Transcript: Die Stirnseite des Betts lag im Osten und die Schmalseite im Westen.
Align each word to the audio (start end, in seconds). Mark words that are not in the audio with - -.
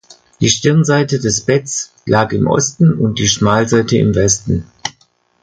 Die 0.39 0.49
Stirnseite 0.49 1.19
des 1.19 1.41
Betts 1.41 1.93
lag 2.07 2.31
im 2.31 2.47
Osten 2.47 2.95
und 2.97 3.19
die 3.19 3.27
Schmalseite 3.27 3.97
im 3.99 4.15
Westen. 4.15 4.65